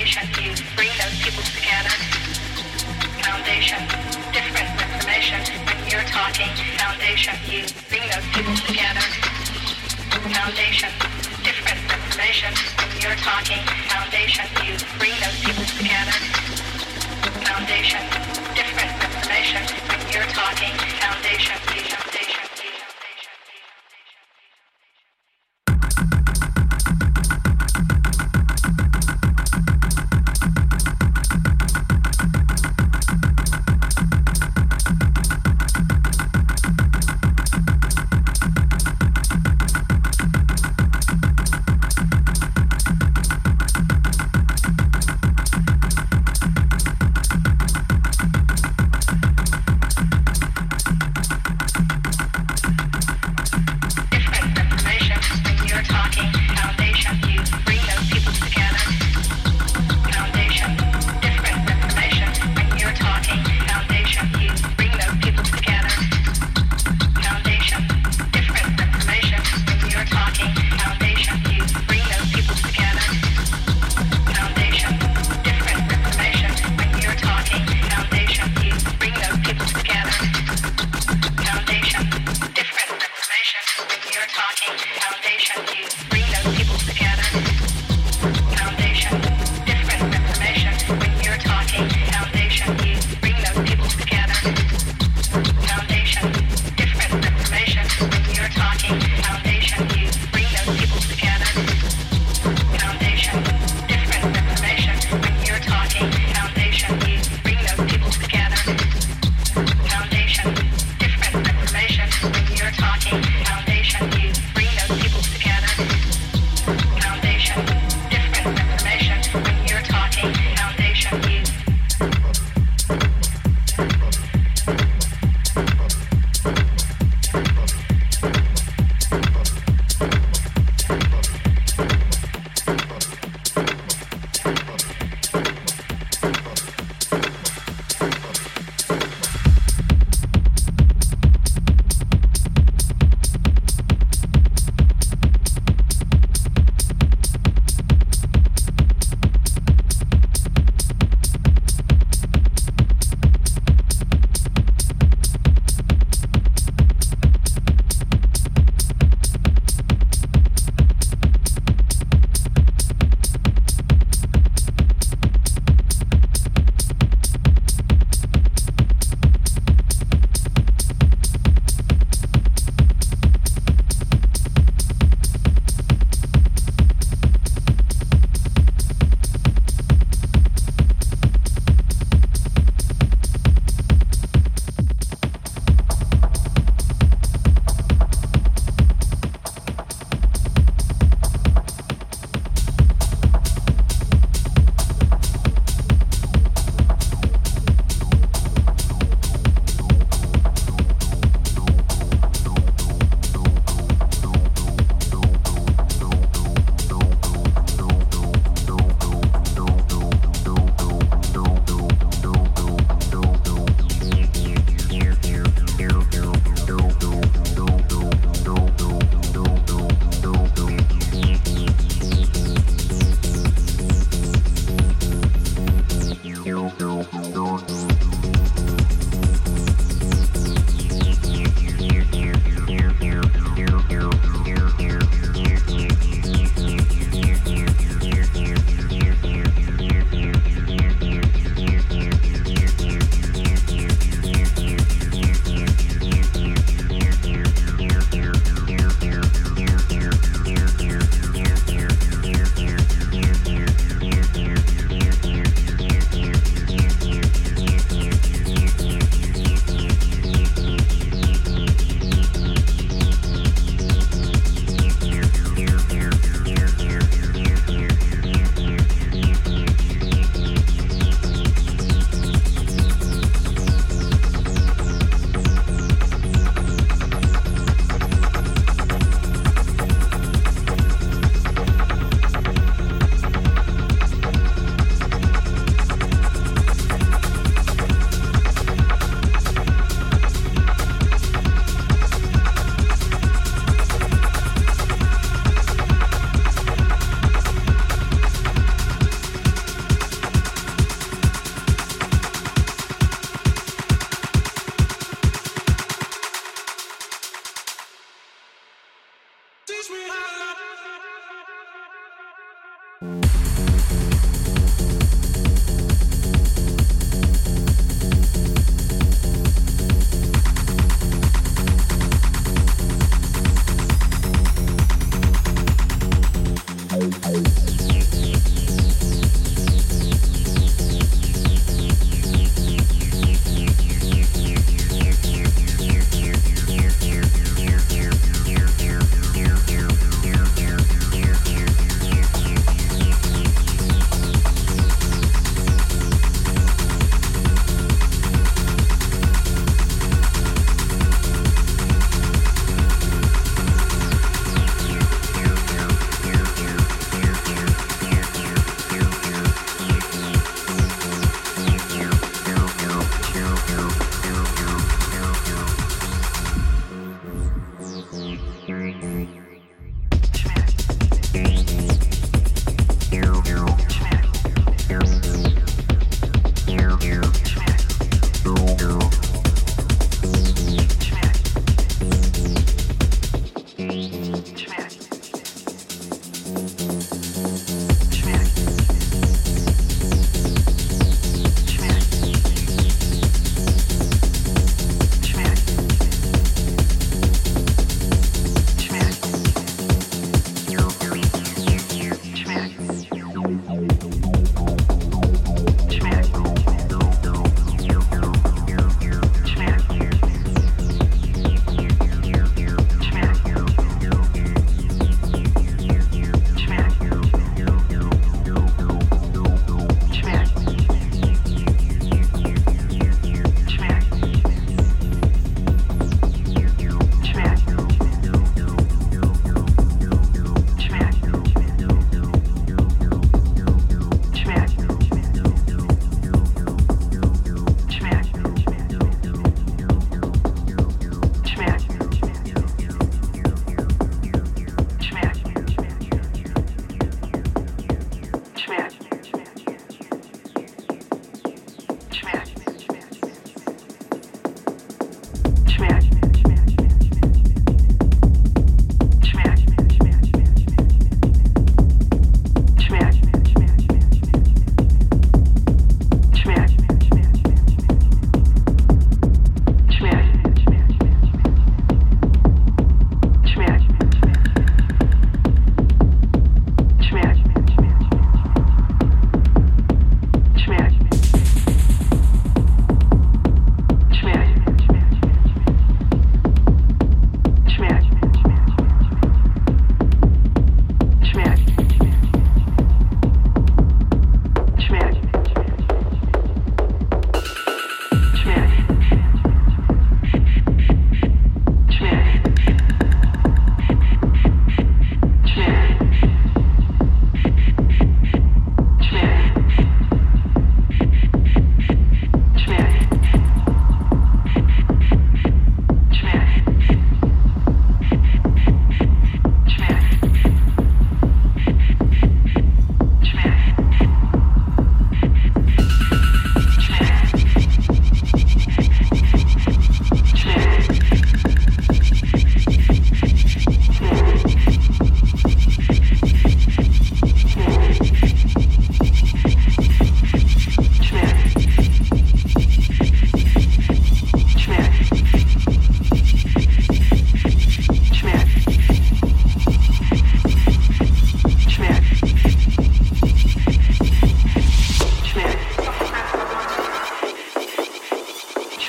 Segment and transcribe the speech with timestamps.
[0.00, 1.92] foundation, you bring those people together.
[3.20, 3.80] Foundation,
[4.32, 5.40] different information.
[5.68, 6.48] When you're talking
[6.80, 9.04] foundation, you bring those people together.
[10.32, 10.88] Foundation,
[11.44, 12.48] different information.
[12.80, 13.60] When you're talking
[13.92, 16.16] foundation, you bring those people together.
[17.44, 18.00] Foundation,
[18.56, 19.60] different information.
[19.84, 21.79] When you're talking foundation, you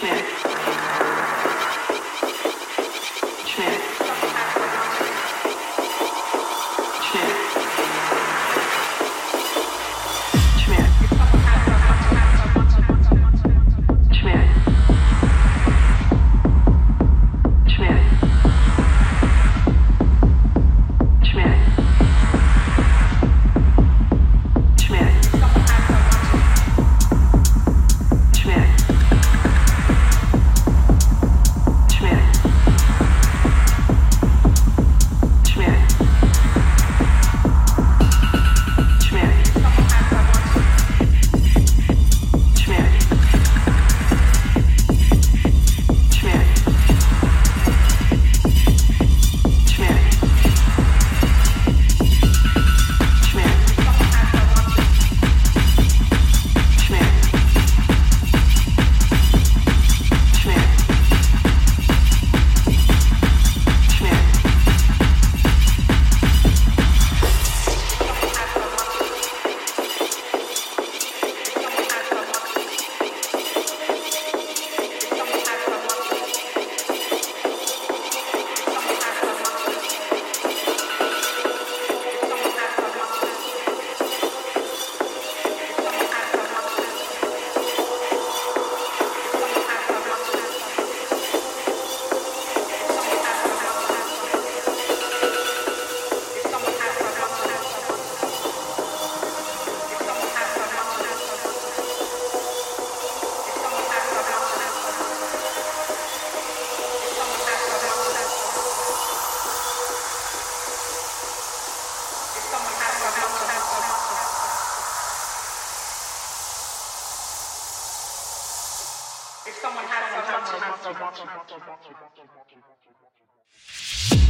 [0.01, 0.40] Schmidt.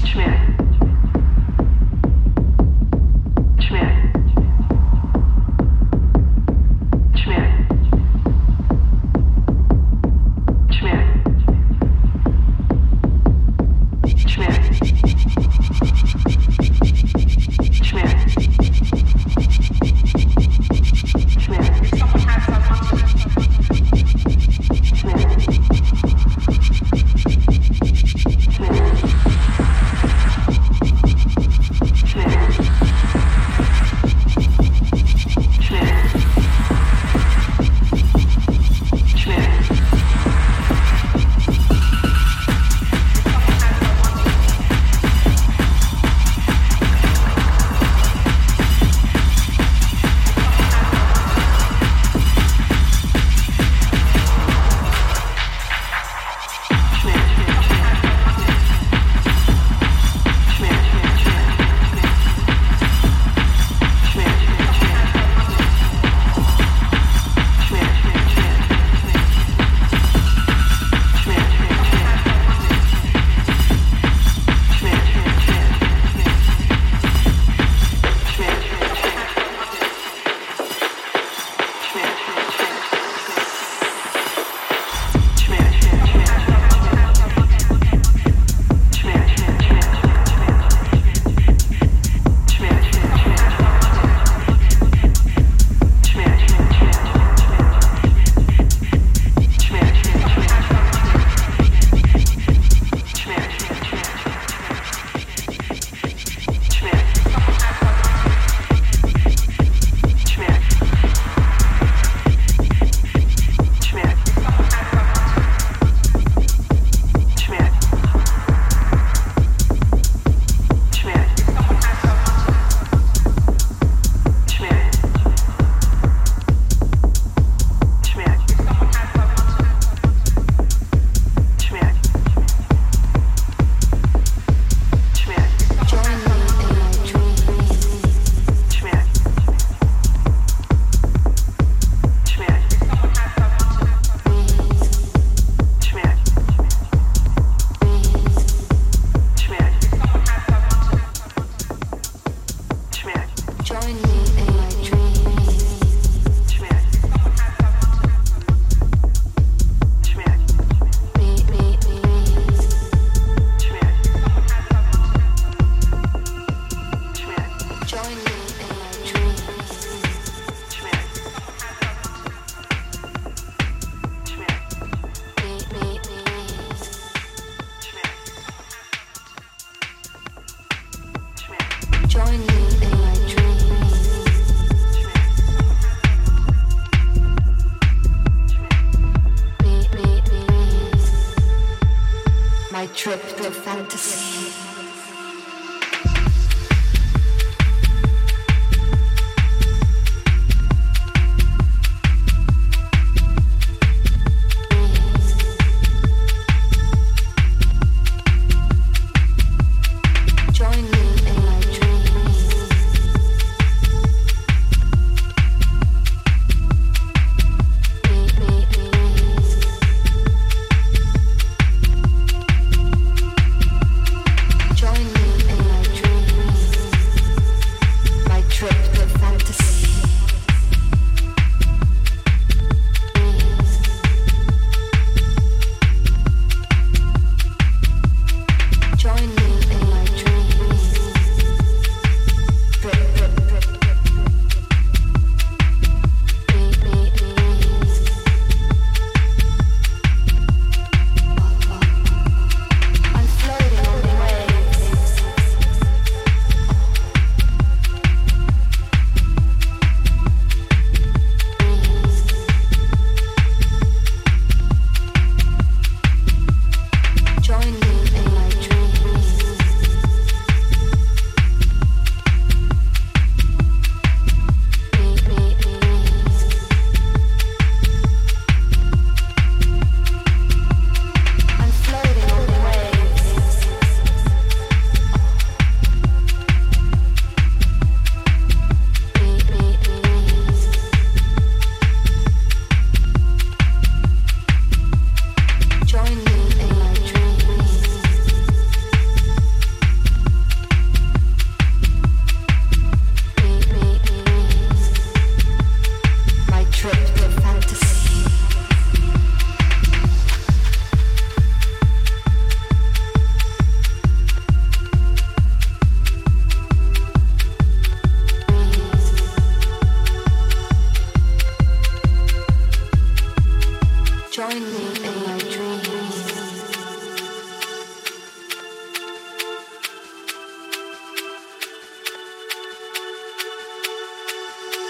[0.05, 0.60] Schmidt.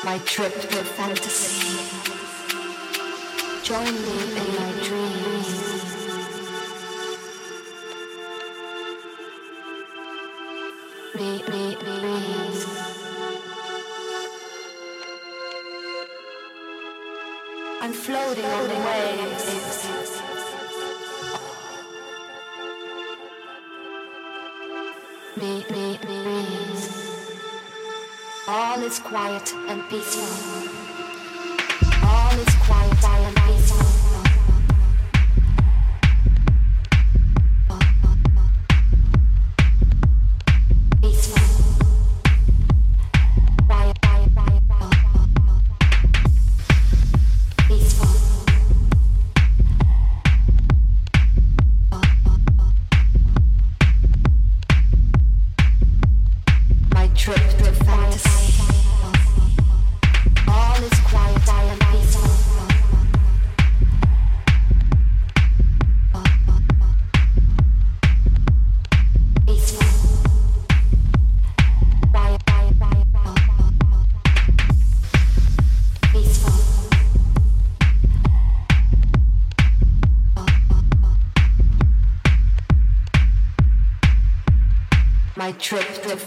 [0.04, 1.78] My trip to fantasy.
[3.64, 5.72] Join me in my dreams.
[17.84, 20.01] I'm floating on the waves.
[28.82, 30.81] Is quiet and peaceful.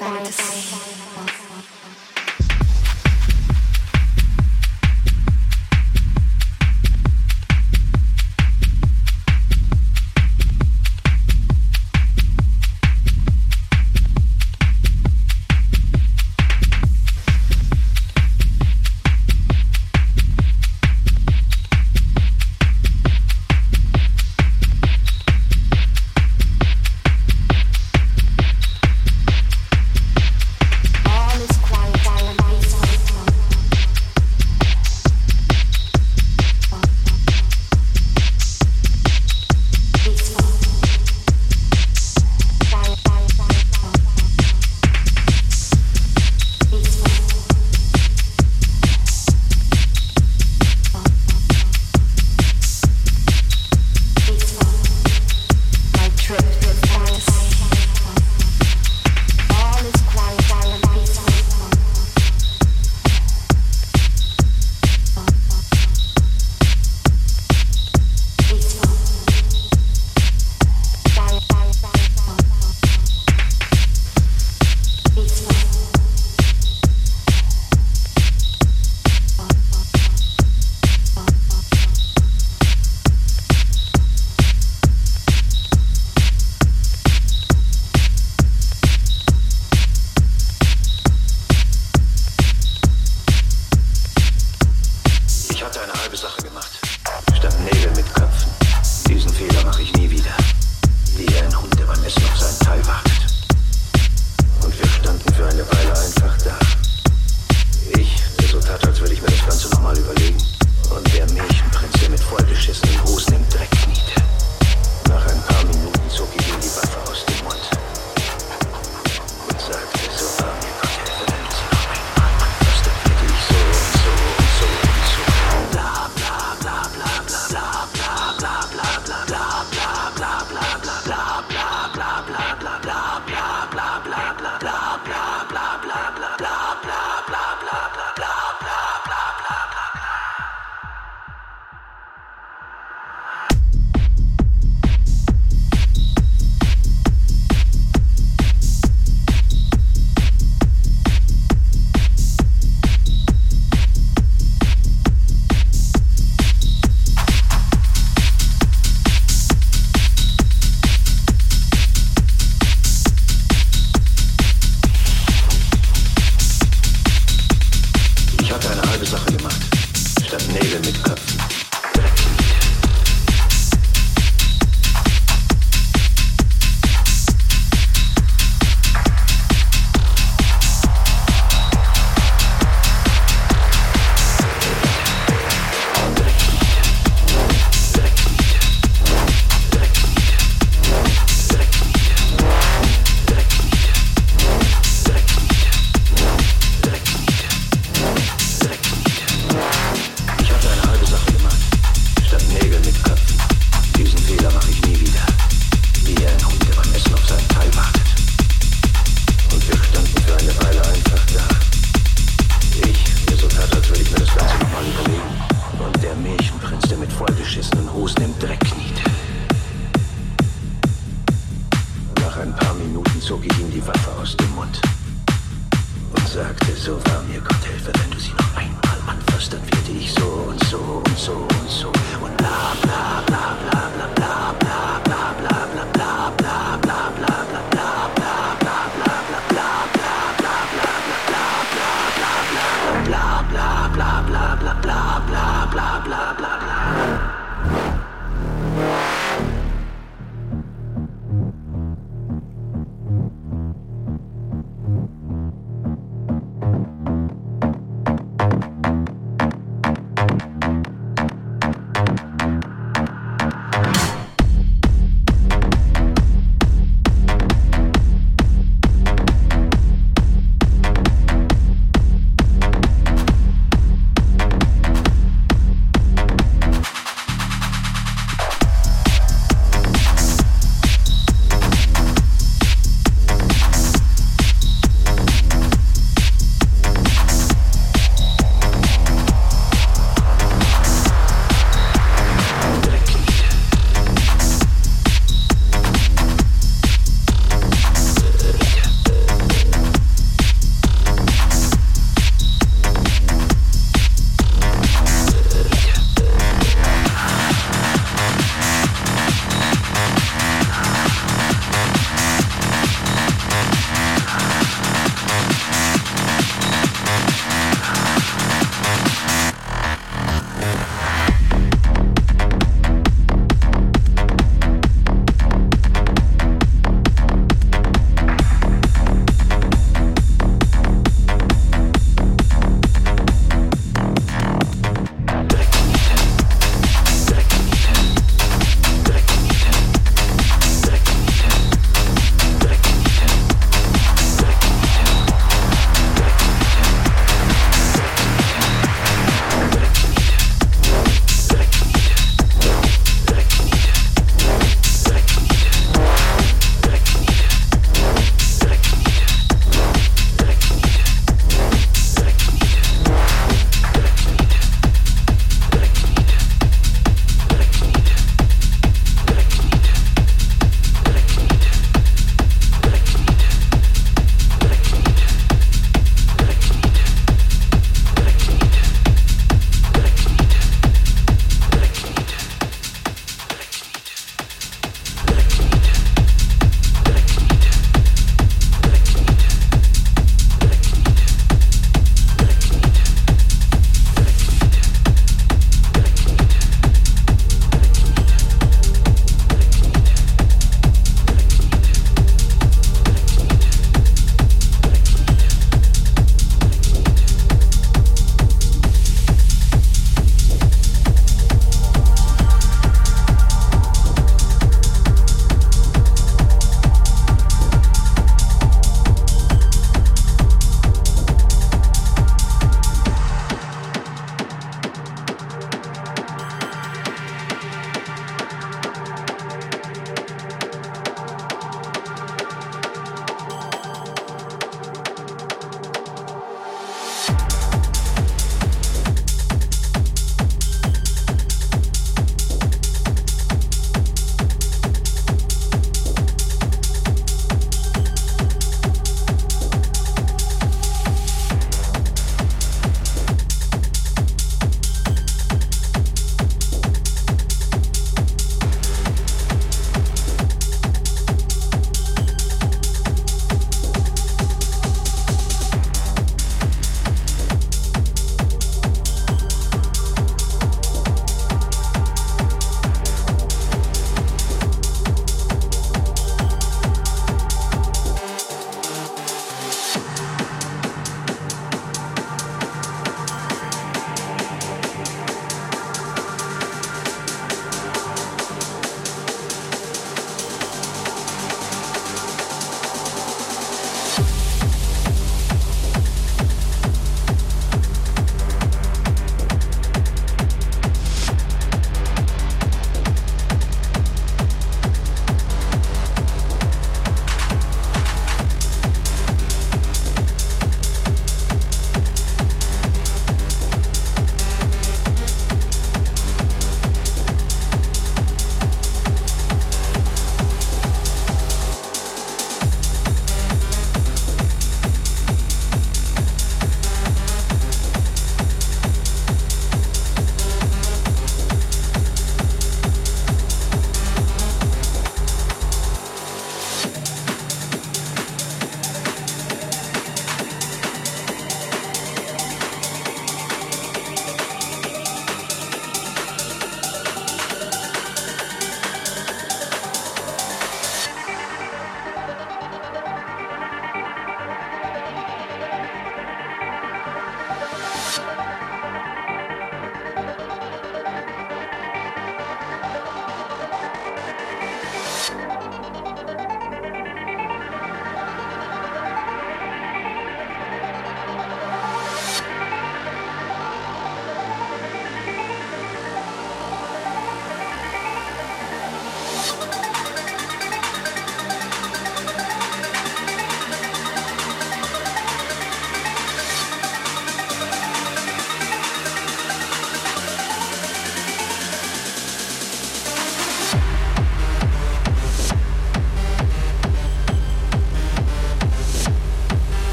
[0.00, 0.39] Trip